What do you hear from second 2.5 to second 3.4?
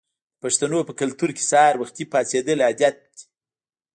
عادت دی.